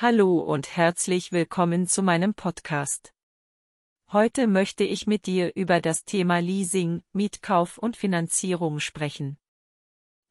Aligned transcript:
Hallo 0.00 0.38
und 0.38 0.76
herzlich 0.76 1.32
willkommen 1.32 1.88
zu 1.88 2.04
meinem 2.04 2.32
Podcast. 2.32 3.12
Heute 4.12 4.46
möchte 4.46 4.84
ich 4.84 5.08
mit 5.08 5.26
dir 5.26 5.56
über 5.56 5.80
das 5.80 6.04
Thema 6.04 6.38
Leasing, 6.38 7.02
Mietkauf 7.12 7.78
und 7.78 7.96
Finanzierung 7.96 8.78
sprechen. 8.78 9.38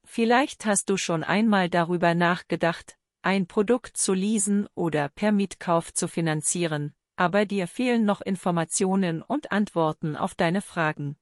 Vielleicht 0.06 0.66
hast 0.66 0.90
du 0.90 0.96
schon 0.96 1.22
einmal 1.22 1.70
darüber 1.70 2.16
nachgedacht, 2.16 2.98
ein 3.24 3.46
Produkt 3.46 3.98
zu 3.98 4.14
leasen 4.14 4.70
oder 4.74 5.10
per 5.10 5.34
Mietkauf 5.34 5.94
zu 5.94 6.08
finanzieren, 6.08 6.96
aber 7.18 7.46
dir 7.46 7.68
fehlen 7.68 8.06
noch 8.06 8.22
Informationen 8.22 9.22
und 9.22 9.52
Antworten 9.52 10.16
auf 10.16 10.34
deine 10.34 10.62
Fragen. 10.62 11.18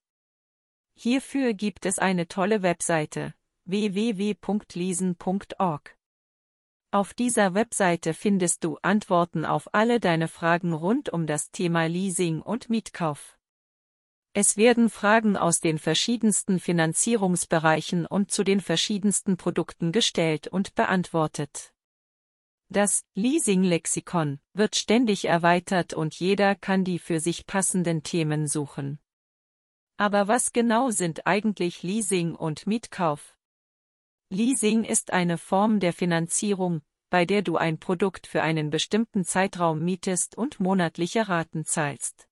Hierfür 0.93 1.55
gibt 1.55 1.87
es 1.87 1.97
eine 1.97 2.27
tolle 2.27 2.61
Webseite 2.61 3.33
www.leasen.org. 3.63 5.94
Auf 6.95 7.13
dieser 7.13 7.53
Webseite 7.53 8.13
findest 8.13 8.63
du 8.63 8.77
Antworten 8.81 9.43
auf 9.43 9.67
alle 9.73 9.99
deine 9.99 10.29
Fragen 10.29 10.71
rund 10.71 11.09
um 11.09 11.27
das 11.27 11.51
Thema 11.51 11.87
Leasing 11.87 12.41
und 12.41 12.69
Mietkauf. 12.69 13.37
Es 14.31 14.55
werden 14.55 14.89
Fragen 14.89 15.35
aus 15.35 15.59
den 15.59 15.77
verschiedensten 15.77 16.57
Finanzierungsbereichen 16.57 18.05
und 18.05 18.31
zu 18.31 18.45
den 18.45 18.61
verschiedensten 18.61 19.35
Produkten 19.35 19.91
gestellt 19.91 20.47
und 20.47 20.73
beantwortet. 20.75 21.73
Das 22.69 23.03
Leasing-Lexikon 23.15 24.39
wird 24.53 24.77
ständig 24.77 25.25
erweitert 25.25 25.93
und 25.93 26.15
jeder 26.17 26.55
kann 26.55 26.85
die 26.85 26.99
für 26.99 27.19
sich 27.19 27.45
passenden 27.45 28.03
Themen 28.03 28.47
suchen. 28.47 28.99
Aber 29.97 30.29
was 30.29 30.53
genau 30.53 30.91
sind 30.91 31.27
eigentlich 31.27 31.83
Leasing 31.83 32.35
und 32.35 32.67
Mietkauf? 32.67 33.34
Leasing 34.29 34.83
ist 34.83 35.13
eine 35.13 35.37
Form 35.37 35.79
der 35.79 35.93
Finanzierung, 35.93 36.81
bei 37.11 37.25
der 37.25 37.43
du 37.43 37.57
ein 37.57 37.79
Produkt 37.79 38.25
für 38.25 38.41
einen 38.41 38.71
bestimmten 38.71 39.23
Zeitraum 39.23 39.83
mietest 39.83 40.35
und 40.35 40.59
monatliche 40.59 41.29
Raten 41.29 41.63
zahlst. 41.63 42.27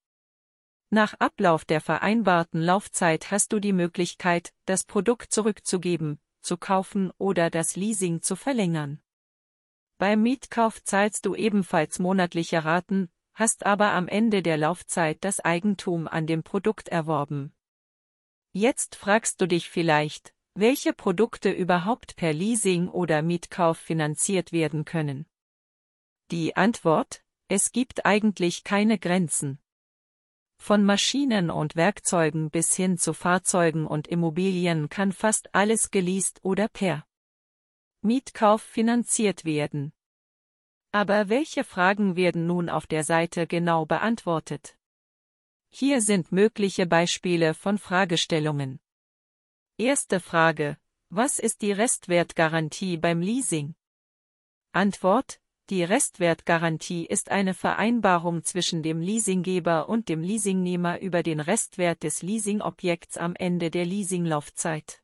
Nach 0.90 1.14
Ablauf 1.20 1.66
der 1.66 1.82
vereinbarten 1.82 2.62
Laufzeit 2.62 3.30
hast 3.30 3.54
du 3.54 3.60
die 3.60 3.74
Möglichkeit, 3.74 4.54
das 4.66 4.84
Produkt 4.84 5.32
zurückzugeben, 5.32 6.20
zu 6.42 6.58
kaufen 6.58 7.12
oder 7.20 7.52
das 7.52 7.76
Leasing 7.76 8.22
zu 8.22 8.36
verlängern. 8.36 9.00
Beim 10.00 10.24
Mietkauf 10.24 10.84
zahlst 10.84 11.28
du 11.28 11.36
ebenfalls 11.36 12.00
monatliche 12.00 12.66
Raten, 12.66 13.10
hast 13.36 13.66
aber 13.68 13.92
am 13.92 14.08
Ende 14.08 14.42
der 14.42 14.58
Laufzeit 14.58 15.24
das 15.24 15.40
Eigentum 15.40 16.08
an 16.08 16.26
dem 16.26 16.44
Produkt 16.44 16.90
erworben. 16.90 17.54
Jetzt 18.52 18.96
fragst 18.96 19.42
du 19.42 19.48
dich 19.48 19.70
vielleicht, 19.70 20.33
welche 20.56 20.94
Produkte 20.94 21.52
überhaupt 21.52 22.16
per 22.16 22.34
Leasing 22.34 22.88
oder 22.88 23.22
Mietkauf 23.22 23.78
finanziert 23.78 24.52
werden 24.52 24.86
können. 24.86 25.26
Die 26.32 26.56
Antwort, 26.56 27.24
es 27.48 27.72
gibt 27.72 28.06
eigentlich 28.06 28.64
keine 28.64 29.00
Grenzen. 29.00 29.60
Von 30.58 30.86
Maschinen 30.86 31.50
und 31.50 31.76
Werkzeugen 31.76 32.50
bis 32.50 32.76
hin 32.76 32.98
zu 32.98 33.14
Fahrzeugen 33.14 33.86
und 33.86 34.08
Immobilien 34.08 34.90
kann 34.90 35.12
fast 35.12 35.54
alles 35.54 35.92
geleast 35.92 36.40
oder 36.44 36.68
per 36.68 37.06
Mietkauf 38.02 38.62
finanziert 38.62 39.46
werden. 39.46 39.94
Aber 40.92 41.28
welche 41.28 41.64
Fragen 41.64 42.16
werden 42.16 42.46
nun 42.46 42.70
auf 42.70 42.86
der 42.86 43.04
Seite 43.04 43.48
genau 43.48 43.86
beantwortet? 43.86 44.78
Hier 45.70 46.02
sind 46.02 46.32
mögliche 46.32 46.86
Beispiele 46.86 47.56
von 47.56 47.80
Fragestellungen. 47.80 48.80
Erste 49.80 50.20
Frage. 50.20 50.78
Was 51.10 51.40
ist 51.40 51.64
die 51.64 51.72
Restwertgarantie 51.72 52.96
beim 52.98 53.22
Leasing? 53.22 53.74
Antwort. 54.72 55.40
Die 55.72 55.84
Restwertgarantie 55.84 57.08
ist 57.08 57.32
eine 57.32 57.56
Vereinbarung 57.56 58.44
zwischen 58.44 58.84
dem 58.84 59.02
Leasinggeber 59.02 59.90
und 59.90 60.10
dem 60.10 60.22
Leasingnehmer 60.22 61.00
über 61.00 61.24
den 61.24 61.40
Restwert 61.40 62.04
des 62.04 62.22
Leasingobjekts 62.22 63.18
am 63.18 63.34
Ende 63.36 63.72
der 63.72 63.86
Leasinglaufzeit. 63.86 65.02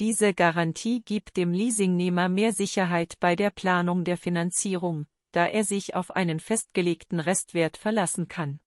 Diese 0.00 0.34
Garantie 0.34 1.02
gibt 1.02 1.36
dem 1.36 1.52
Leasingnehmer 1.52 2.28
mehr 2.28 2.52
Sicherheit 2.52 3.20
bei 3.20 3.36
der 3.36 3.50
Planung 3.50 4.02
der 4.02 4.16
Finanzierung, 4.16 5.06
da 5.30 5.46
er 5.46 5.62
sich 5.62 5.94
auf 5.94 6.10
einen 6.10 6.40
festgelegten 6.40 7.20
Restwert 7.20 7.76
verlassen 7.76 8.26
kann. 8.26 8.58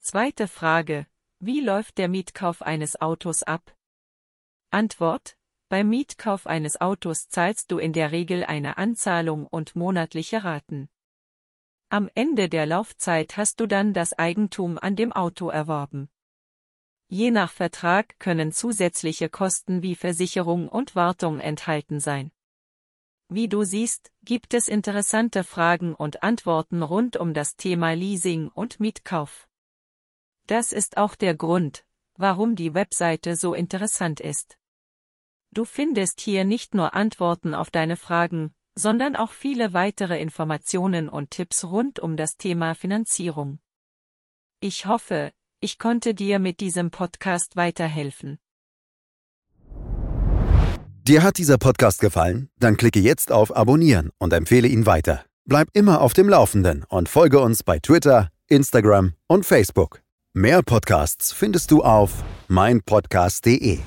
Zweite 0.00 0.48
Frage. 0.48 1.06
Wie 1.38 1.60
läuft 1.60 1.96
der 1.96 2.08
Mietkauf 2.08 2.60
eines 2.60 3.00
Autos 3.00 3.42
ab? 3.42 3.74
Antwort. 4.72 5.36
Beim 5.68 5.88
Mietkauf 5.88 6.46
eines 6.46 6.80
Autos 6.80 7.28
zahlst 7.28 7.70
du 7.70 7.78
in 7.78 7.92
der 7.92 8.12
Regel 8.12 8.44
eine 8.44 8.76
Anzahlung 8.76 9.46
und 9.46 9.74
monatliche 9.74 10.44
Raten. 10.44 10.90
Am 11.88 12.10
Ende 12.14 12.48
der 12.48 12.66
Laufzeit 12.66 13.36
hast 13.36 13.60
du 13.60 13.66
dann 13.66 13.92
das 13.92 14.12
Eigentum 14.18 14.78
an 14.78 14.96
dem 14.96 15.12
Auto 15.12 15.48
erworben. 15.48 16.10
Je 17.08 17.30
nach 17.30 17.52
Vertrag 17.52 18.18
können 18.18 18.52
zusätzliche 18.52 19.28
Kosten 19.28 19.82
wie 19.82 19.94
Versicherung 19.94 20.68
und 20.68 20.96
Wartung 20.96 21.40
enthalten 21.40 22.00
sein. 22.00 22.32
Wie 23.28 23.48
du 23.48 23.64
siehst, 23.64 24.10
gibt 24.22 24.54
es 24.54 24.68
interessante 24.68 25.44
Fragen 25.44 25.94
und 25.94 26.22
Antworten 26.22 26.82
rund 26.82 27.16
um 27.16 27.34
das 27.34 27.56
Thema 27.56 27.92
Leasing 27.92 28.48
und 28.48 28.80
Mietkauf. 28.80 29.48
Das 30.46 30.72
ist 30.72 30.96
auch 30.96 31.14
der 31.14 31.34
Grund, 31.34 31.84
warum 32.16 32.56
die 32.56 32.74
Webseite 32.74 33.36
so 33.36 33.54
interessant 33.54 34.20
ist. 34.20 34.58
Du 35.54 35.66
findest 35.66 36.20
hier 36.20 36.44
nicht 36.44 36.74
nur 36.74 36.94
Antworten 36.94 37.54
auf 37.54 37.70
deine 37.70 37.96
Fragen, 37.96 38.54
sondern 38.74 39.16
auch 39.16 39.32
viele 39.32 39.74
weitere 39.74 40.18
Informationen 40.18 41.10
und 41.10 41.30
Tipps 41.30 41.64
rund 41.64 42.00
um 42.00 42.16
das 42.16 42.38
Thema 42.38 42.74
Finanzierung. 42.74 43.58
Ich 44.60 44.86
hoffe, 44.86 45.30
ich 45.60 45.78
konnte 45.78 46.14
dir 46.14 46.38
mit 46.38 46.60
diesem 46.60 46.90
Podcast 46.90 47.54
weiterhelfen. 47.54 48.38
Dir 51.06 51.22
hat 51.22 51.36
dieser 51.36 51.58
Podcast 51.58 52.00
gefallen? 52.00 52.48
Dann 52.58 52.78
klicke 52.78 53.00
jetzt 53.00 53.30
auf 53.30 53.54
Abonnieren 53.54 54.10
und 54.18 54.32
empfehle 54.32 54.68
ihn 54.68 54.86
weiter. 54.86 55.24
Bleib 55.44 55.68
immer 55.74 56.00
auf 56.00 56.14
dem 56.14 56.30
Laufenden 56.30 56.84
und 56.88 57.10
folge 57.10 57.40
uns 57.40 57.62
bei 57.62 57.78
Twitter, 57.78 58.30
Instagram 58.46 59.14
und 59.26 59.44
Facebook. 59.44 60.00
Mehr 60.32 60.62
Podcasts 60.62 61.32
findest 61.32 61.70
du 61.72 61.82
auf 61.82 62.24
meinpodcast.de. 62.48 63.80